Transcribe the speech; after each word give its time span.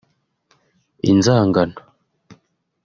inzangano 1.09 1.79